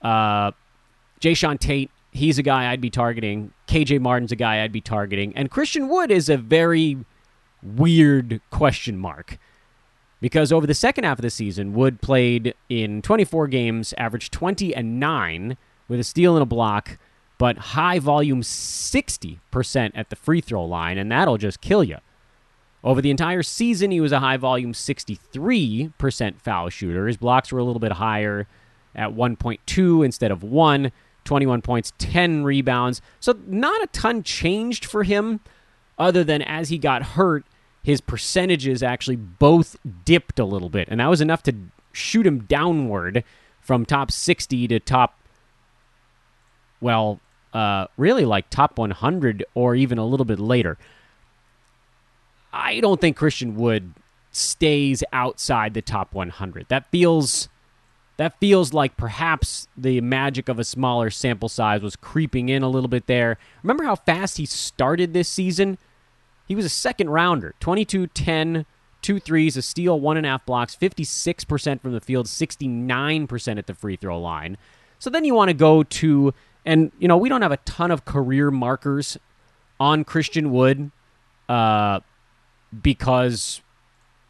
[0.00, 0.52] Uh,
[1.20, 3.52] Jae'Sean Tate, he's a guy I'd be targeting.
[3.68, 5.36] KJ Martin's a guy I'd be targeting.
[5.36, 6.98] And Christian Wood is a very
[7.62, 9.38] weird question mark
[10.20, 14.74] because over the second half of the season, Wood played in 24 games, averaged 20
[14.74, 15.56] and 9
[15.88, 16.98] with a steal and a block,
[17.38, 21.98] but high volume 60% at the free throw line, and that'll just kill you.
[22.82, 27.06] Over the entire season, he was a high volume 63% foul shooter.
[27.06, 28.46] His blocks were a little bit higher
[28.94, 30.92] at 1.2 instead of 1,
[31.26, 33.02] 21 points, 10 rebounds.
[33.20, 35.40] So, not a ton changed for him,
[35.98, 37.44] other than as he got hurt,
[37.82, 41.54] his percentages actually both dipped a little bit, and that was enough to
[41.92, 43.24] shoot him downward
[43.60, 45.18] from top 60 to top,
[46.80, 47.20] well,
[47.52, 50.78] uh, really like top 100 or even a little bit later.
[52.52, 53.92] I don't think Christian Wood
[54.30, 56.66] stays outside the top 100.
[56.68, 57.48] That feels
[58.16, 62.68] that feels like perhaps the magic of a smaller sample size was creeping in a
[62.68, 63.38] little bit there.
[63.62, 65.78] Remember how fast he started this season?
[66.48, 68.64] He was a second rounder 22 10,
[69.02, 73.66] two threes, a steal, one and a half blocks, 56% from the field, 69% at
[73.66, 74.56] the free throw line.
[74.98, 76.32] So then you want to go to,
[76.64, 79.18] and, you know, we don't have a ton of career markers
[79.78, 80.90] on Christian Wood
[81.48, 82.00] uh,
[82.82, 83.60] because,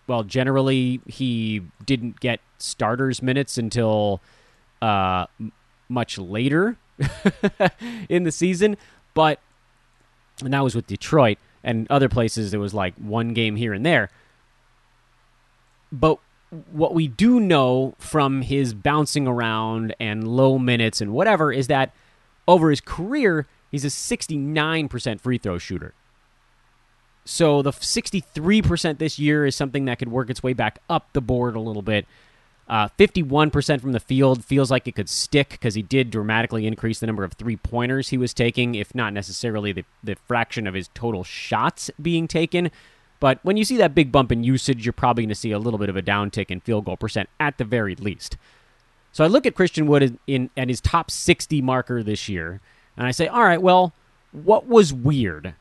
[0.07, 4.21] well, generally he didn't get starters minutes until
[4.81, 5.27] uh,
[5.89, 6.77] much later
[8.09, 8.77] in the season.
[9.15, 9.41] But,
[10.43, 13.85] and that was with Detroit and other places it was like one game here and
[13.85, 14.11] there.
[15.91, 16.19] But
[16.71, 21.93] what we do know from his bouncing around and low minutes and whatever is that
[22.47, 25.95] over his career, he's a 69% free throw shooter.
[27.27, 31.21] So the 63% this year is something that could work its way back up the
[31.21, 32.07] board a little bit.
[32.69, 37.01] Uh, 51% from the field feels like it could stick because he did dramatically increase
[37.01, 40.75] the number of three pointers he was taking, if not necessarily the, the fraction of
[40.75, 42.71] his total shots being taken.
[43.19, 45.59] But when you see that big bump in usage, you're probably going to see a
[45.59, 48.37] little bit of a downtick in field goal percent at the very least.
[49.13, 52.61] So I look at Christian Wood in, in at his top 60 marker this year,
[52.97, 53.95] and I say, all right, well,
[54.33, 55.55] what was weird?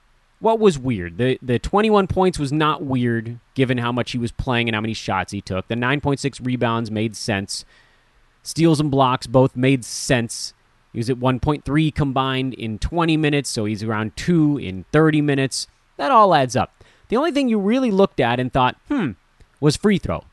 [0.45, 1.17] What was weird?
[1.17, 4.81] The the 21 points was not weird given how much he was playing and how
[4.81, 5.67] many shots he took.
[5.67, 7.65] The 9.6 rebounds made sense.
[8.43, 10.53] Steals and blocks both made sense.
[10.93, 15.65] He was at 1.3 combined in 20 minutes, so he's around 2 in 30 minutes.
[15.97, 16.83] That all adds up.
[17.09, 19.13] The only thing you really looked at and thought, "Hmm,"
[19.59, 20.25] was free throw.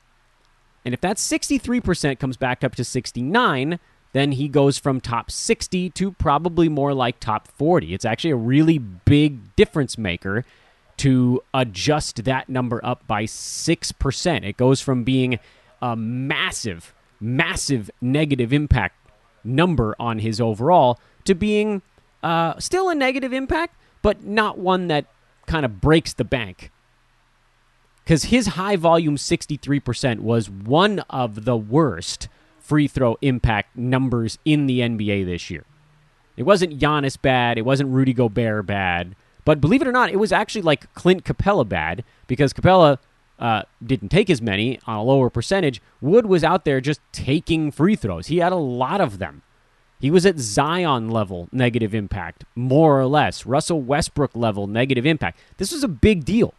[0.84, 3.78] And if that 63% comes back up to 69,
[4.12, 7.94] then he goes from top 60 to probably more like top 40.
[7.94, 10.44] It's actually a really big difference maker
[10.98, 14.44] to adjust that number up by 6%.
[14.44, 15.38] It goes from being
[15.80, 18.96] a massive, massive negative impact
[19.42, 21.82] number on his overall to being
[22.22, 25.06] uh, still a negative impact, but not one that
[25.46, 26.70] kind of breaks the bank.
[28.04, 32.28] Because his high volume 63% was one of the worst
[32.72, 35.66] free throw impact numbers in the NBA this year.
[36.38, 37.58] It wasn't Giannis bad.
[37.58, 39.14] It wasn't Rudy Gobert bad.
[39.44, 42.96] But believe it or not, it was actually like Clint Capela bad because Capela
[43.38, 45.82] uh, didn't take as many on a lower percentage.
[46.00, 48.28] Wood was out there just taking free throws.
[48.28, 49.42] He had a lot of them.
[50.00, 53.44] He was at Zion level negative impact, more or less.
[53.44, 55.38] Russell Westbrook level negative impact.
[55.58, 56.54] This was a big deal.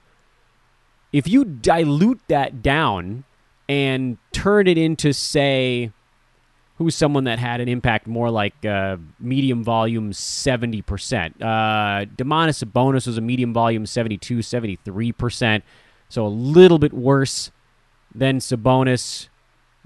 [1.11, 3.23] If you dilute that down
[3.67, 5.91] and turn it into, say,
[6.83, 11.41] who's someone that had an impact more like uh, medium volume 70%.
[11.41, 15.61] Uh, Domantas Sabonis was a medium volume 72, 73%.
[16.09, 17.51] So a little bit worse
[18.13, 19.29] than Sabonis.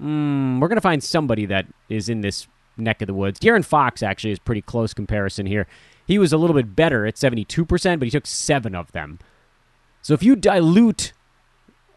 [0.00, 3.38] Mm, we're going to find somebody that is in this neck of the woods.
[3.38, 5.66] De'Aaron Fox actually is pretty close comparison here.
[6.06, 9.18] He was a little bit better at 72%, but he took seven of them.
[10.02, 11.12] So if you dilute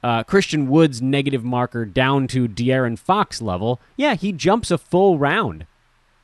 [0.03, 5.19] uh, Christian Wood's negative marker down to De'Aaron Fox level, yeah, he jumps a full
[5.19, 5.65] round,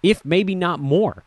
[0.01, 1.23] if maybe not more.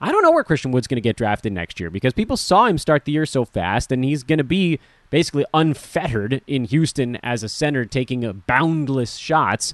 [0.00, 2.66] I don't know where Christian Wood's going to get drafted next year because people saw
[2.66, 4.78] him start the year so fast, and he's going to be
[5.10, 9.72] basically unfettered in Houston as a center, taking boundless shots.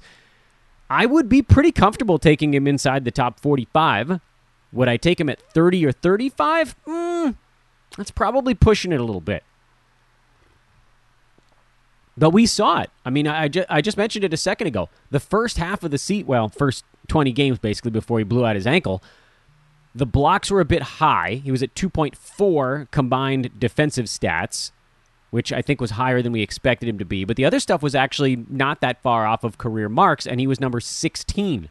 [0.88, 4.20] I would be pretty comfortable taking him inside the top 45.
[4.72, 6.76] Would I take him at 30 or 35?
[6.86, 7.36] Mm,
[7.96, 9.42] that's probably pushing it a little bit.
[12.16, 12.90] But we saw it.
[13.06, 14.88] I mean, I, ju- I just mentioned it a second ago.
[15.10, 18.54] The first half of the seat, well, first 20 games basically before he blew out
[18.54, 19.02] his ankle,
[19.94, 21.40] the blocks were a bit high.
[21.42, 24.72] He was at 2.4 combined defensive stats,
[25.30, 27.24] which I think was higher than we expected him to be.
[27.24, 30.46] But the other stuff was actually not that far off of career marks, and he
[30.46, 31.70] was number 16.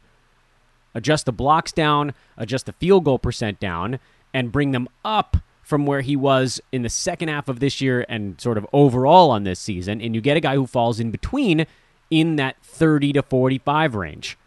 [0.94, 4.00] Adjust the blocks down, adjust the field goal percent down,
[4.34, 5.38] and bring them up
[5.72, 9.32] from where he was in the second half of this year and sort of overall
[9.32, 10.02] on this season.
[10.02, 11.66] And you get a guy who falls in between
[12.10, 14.38] in that 30 to 45 range.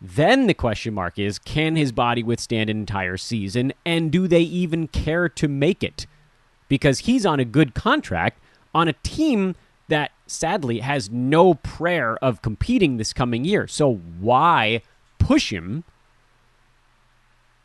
[0.00, 3.74] Then the question mark is can his body withstand an entire season?
[3.84, 6.06] And do they even care to make it?
[6.66, 8.40] Because he's on a good contract
[8.74, 9.54] on a team
[9.88, 13.66] that sadly has no prayer of competing this coming year.
[13.66, 14.80] So why
[15.18, 15.84] push him?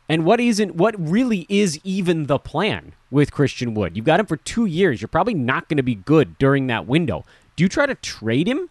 [0.08, 3.96] And what isn't what really is even the plan with Christian Wood?
[3.96, 5.00] You've got him for two years.
[5.02, 7.24] You're probably not going to be good during that window.
[7.56, 8.70] Do you try to trade him?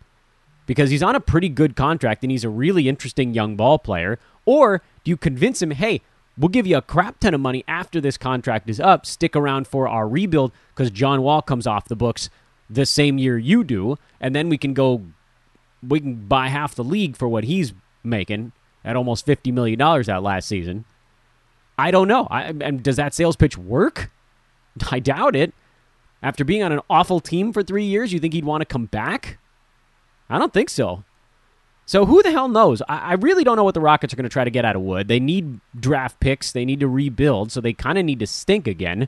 [0.68, 4.20] because he's on a pretty good contract and he's a really interesting young ball player?
[4.46, 6.02] Or do you convince him, hey,
[6.38, 9.66] we'll give you a crap ton of money after this contract is up, stick around
[9.66, 12.30] for our rebuild because John Wall comes off the books
[12.70, 15.02] the same year you do, and then we can go,
[15.82, 17.74] we can buy half the league for what he's
[18.04, 18.52] making
[18.84, 20.84] at almost $50 million that last season.
[21.78, 22.28] I don't know.
[22.30, 24.10] I, and does that sales pitch work?
[24.92, 25.54] I doubt it.
[26.24, 28.86] After being on an awful team for three years, you think he'd want to come
[28.86, 29.38] back?
[30.30, 31.04] I don't think so.
[31.86, 32.82] So who the hell knows?
[32.90, 34.76] I, I really don't know what the Rockets are going to try to get out
[34.76, 35.08] of Wood.
[35.08, 36.52] They need draft picks.
[36.52, 39.08] They need to rebuild, so they kind of need to stink again.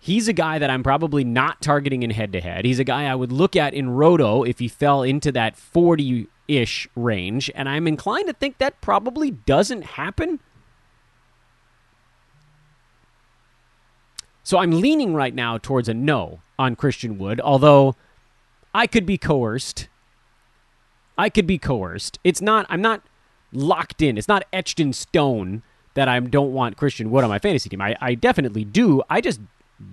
[0.00, 2.64] He's a guy that I'm probably not targeting in head to head.
[2.64, 6.28] He's a guy I would look at in Roto if he fell into that 40
[6.46, 10.40] ish range, and I'm inclined to think that probably doesn't happen.
[14.44, 17.96] So I'm leaning right now towards a no on Christian Wood, although
[18.72, 19.88] I could be coerced
[21.16, 22.18] I could be coerced.
[22.24, 22.66] It's not.
[22.68, 23.02] I'm not
[23.52, 24.18] locked in.
[24.18, 25.62] It's not etched in stone
[25.94, 27.80] that I don't want Christian Wood on my fantasy team.
[27.80, 29.02] I, I definitely do.
[29.08, 29.40] I just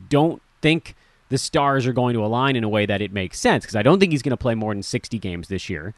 [0.10, 0.96] don't think
[1.30, 3.84] the stars are going to align in a way that it makes sense because I
[3.84, 5.94] don't think he's going to play more than 60 games this year.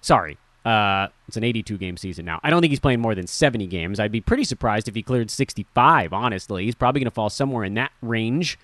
[0.00, 0.38] Sorry.
[0.64, 2.40] Uh, it's an 82 game season now.
[2.42, 4.00] I don't think he's playing more than 70 games.
[4.00, 6.64] I'd be pretty surprised if he cleared 65, honestly.
[6.64, 8.58] He's probably going to fall somewhere in that range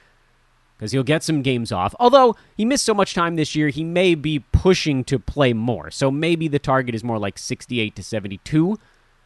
[0.77, 1.95] because he'll get some games off.
[2.01, 5.91] Although he missed so much time this year, he may be pushing to play more.
[5.91, 8.79] So maybe the target is more like 68 to 72,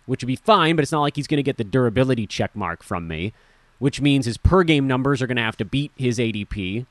[0.07, 2.54] which would be fine, but it's not like he's going to get the durability check
[2.54, 3.33] mark from me,
[3.78, 6.87] which means his per game numbers are going to have to beat his ADP,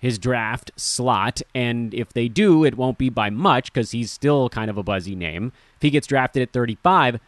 [0.00, 4.48] his draft slot, and if they do, it won't be by much because he's still
[4.48, 5.52] kind of a buzzy name.
[5.76, 7.20] If he gets drafted at 35,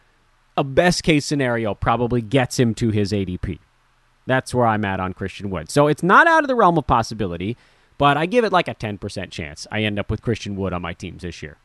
[0.57, 3.59] a best case scenario probably gets him to his ADP.
[4.25, 5.69] That's where I'm at on Christian Wood.
[5.69, 7.57] So it's not out of the realm of possibility,
[7.99, 10.81] but I give it like a 10% chance I end up with Christian Wood on
[10.81, 11.57] my teams this year.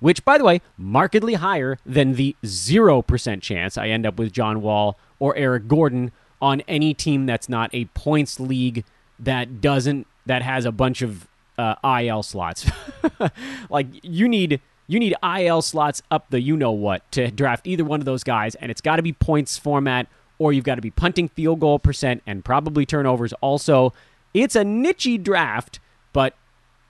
[0.00, 4.62] Which, by the way, markedly higher than the 0% chance I end up with John
[4.62, 8.84] Wall or Eric Gordon on any team that's not a points league
[9.18, 11.26] that doesn't that has a bunch of
[11.58, 12.70] uh, IL slots.
[13.70, 17.84] like you need you need IL slots up the you know what to draft either
[17.84, 20.06] one of those guys, and it's got to be points format
[20.38, 23.92] or you've got to be punting field goal percent and probably turnovers also.
[24.34, 25.78] It's a nichey draft,
[26.12, 26.34] but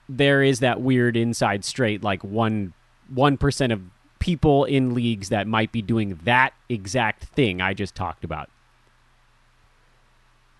[0.09, 2.73] there is that weird inside straight, like one
[3.09, 3.83] one percent of
[4.21, 8.49] people in leagues that might be doing that exact thing I just talked about.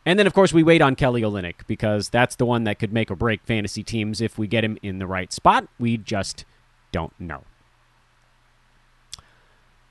[0.05, 2.93] And then, of course, we wait on Kelly Olynyk because that's the one that could
[2.93, 5.69] make or break fantasy teams if we get him in the right spot.
[5.79, 6.45] We just
[6.91, 7.45] don't know.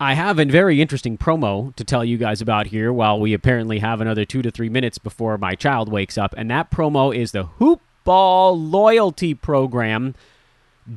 [0.01, 3.79] I have a very interesting promo to tell you guys about here while we apparently
[3.79, 6.33] have another two to three minutes before my child wakes up.
[6.35, 10.15] And that promo is the Hoop Ball Loyalty Program.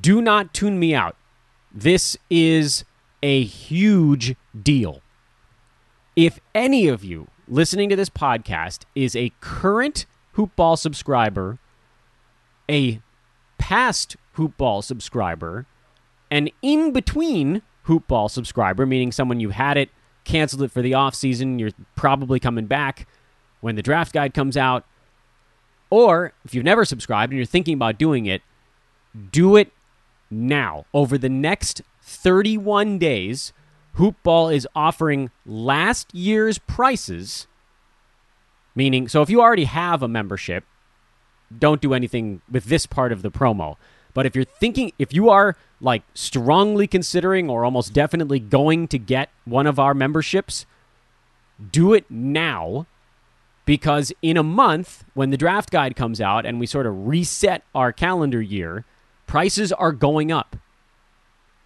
[0.01, 1.17] Do not tune me out.
[1.71, 2.85] This is
[3.23, 5.03] a huge deal.
[6.17, 11.59] If any of you listening to this podcast is a current Hoopball subscriber,
[12.69, 13.01] a
[13.59, 15.67] past Hoopball subscriber,
[16.31, 19.91] an in between Hoopball subscriber, meaning someone you had it,
[20.25, 23.07] canceled it for the off season, you're probably coming back
[23.61, 24.85] when the draft guide comes out.
[25.91, 28.43] Or if you've never subscribed and you're thinking about doing it,
[29.31, 29.71] do it
[30.31, 30.87] now.
[30.93, 33.53] Over the next 31 days,
[33.97, 37.47] Hoopball is offering last year's prices,
[38.75, 40.65] meaning, so if you already have a membership,
[41.57, 43.77] don't do anything with this part of the promo.
[44.13, 48.99] But if you're thinking, if you are like strongly considering or almost definitely going to
[48.99, 50.67] get one of our memberships,
[51.71, 52.87] do it now
[53.65, 57.63] because in a month, when the draft guide comes out and we sort of reset
[57.75, 58.85] our calendar year,
[59.27, 60.57] prices are going up.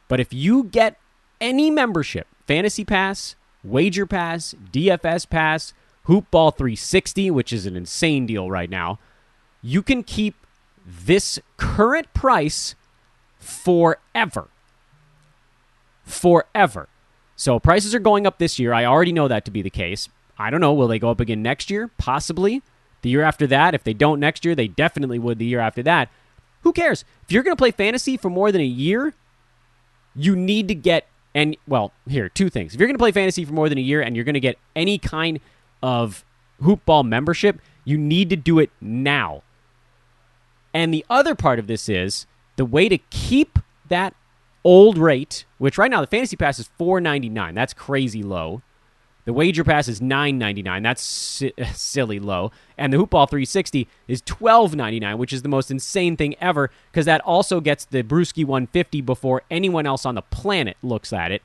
[0.06, 0.96] But if you get
[1.40, 5.72] any membership, Fantasy Pass, Wager Pass, DFS Pass,
[6.06, 8.98] Hoopball 360, which is an insane deal right now,
[9.62, 10.34] you can keep
[10.86, 12.74] this current price
[13.38, 14.48] forever.
[16.04, 16.88] Forever.
[17.36, 18.72] So prices are going up this year.
[18.72, 20.08] I already know that to be the case.
[20.38, 20.72] I don't know.
[20.72, 21.90] Will they go up again next year?
[21.98, 22.62] Possibly.
[23.02, 23.74] The year after that.
[23.74, 26.08] If they don't next year, they definitely would the year after that.
[26.62, 27.04] Who cares?
[27.22, 29.14] If you're going to play fantasy for more than a year,
[30.16, 32.74] you need to get and well, here two things.
[32.74, 34.40] If you're going to play fantasy for more than a year and you're going to
[34.40, 35.40] get any kind
[35.82, 36.24] of
[36.62, 39.42] hoopball membership, you need to do it now.
[40.74, 42.26] And the other part of this is
[42.56, 43.58] the way to keep
[43.88, 44.14] that
[44.64, 47.54] old rate, which right now the fantasy pass is 4.99.
[47.54, 48.62] That's crazy low.
[49.28, 50.82] The wager pass is $9.99.
[50.82, 52.50] That's si- silly low.
[52.78, 57.20] And the Hoopball 360 is $12.99, which is the most insane thing ever because that
[57.20, 61.42] also gets the Bruski 150 before anyone else on the planet looks at it.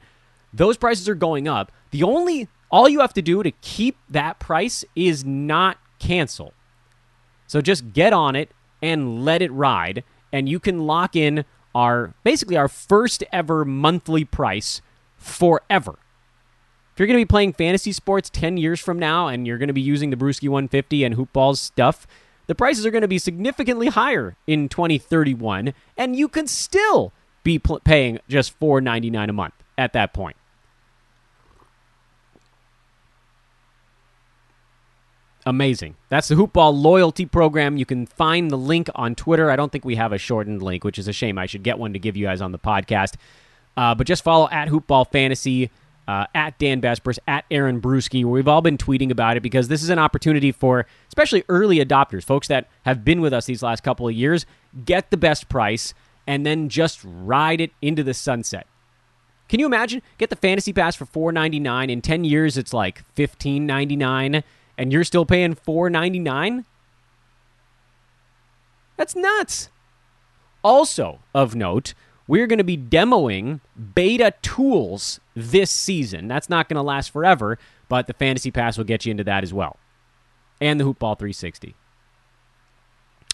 [0.54, 1.74] Those prices are going up.
[1.92, 6.54] The only all you have to do to keep that price is not cancel.
[7.48, 11.44] So just get on it and let it ride and you can lock in
[11.76, 14.82] our basically our first ever monthly price
[15.18, 15.98] forever.
[16.94, 19.68] If you're going to be playing fantasy sports 10 years from now and you're going
[19.68, 22.06] to be using the Bruski 150 and Hoopball's stuff,
[22.46, 27.12] the prices are going to be significantly higher in 2031, and you can still
[27.44, 30.36] be pl- paying just $4.99 a month at that point.
[35.46, 35.96] Amazing.
[36.10, 37.76] That's the Hoopball loyalty program.
[37.76, 39.50] You can find the link on Twitter.
[39.50, 41.38] I don't think we have a shortened link, which is a shame.
[41.38, 43.16] I should get one to give you guys on the podcast.
[43.76, 45.70] Uh, but just follow at Hoopball Fantasy
[46.08, 49.68] uh, at Dan Besbris, at Aaron Bruski, where we've all been tweeting about it because
[49.68, 53.64] this is an opportunity for especially early adopters, folks that have been with us these
[53.64, 54.46] last couple of years,
[54.86, 55.94] get the best price
[56.28, 58.68] and then just ride it into the sunset.
[59.50, 60.02] Can you imagine?
[60.18, 61.90] Get the fantasy pass for four ninety nine.
[61.90, 64.44] In ten years, it's like fifteen ninety nine,
[64.78, 66.66] and you're still paying four ninety nine.
[68.98, 69.70] That's nuts.
[70.64, 71.94] Also of note,
[72.28, 73.60] we're going to be demoing
[73.96, 76.28] beta tools this season.
[76.28, 77.60] That's not going to last forever,
[77.90, 79.78] but the Fantasy Pass will get you into that as well.
[80.62, 81.76] And the Hoopball 360.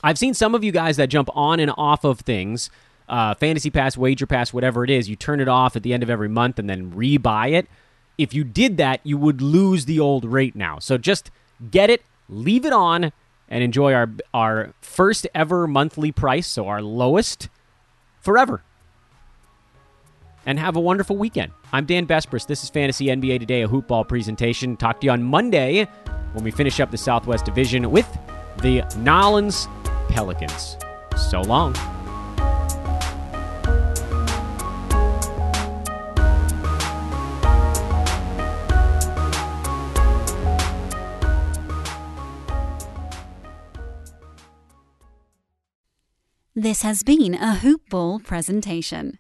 [0.04, 2.70] I've seen some of you guys that jump on and off of things,
[3.08, 5.10] uh, Fantasy Pass, Wager Pass, whatever it is.
[5.10, 7.68] You turn it off at the end of every month and then rebuy it.
[8.18, 10.80] If you did that, you would lose the old rate now.
[10.80, 11.32] So just
[11.70, 13.12] get it, leave it on,
[13.50, 17.50] and enjoy our our first ever monthly price, so our lowest
[18.22, 18.62] forever
[20.50, 21.52] and have a wonderful weekend.
[21.72, 22.48] I'm Dan Besbris.
[22.48, 24.76] This is Fantasy NBA Today, a hoopball presentation.
[24.76, 25.88] Talk to you on Monday
[26.34, 28.12] when we finish up the Southwest Division with
[28.64, 29.68] the Nolens
[30.10, 30.76] Pelicans.
[31.16, 31.76] So long.
[46.56, 49.20] This has been a Hoop Ball presentation.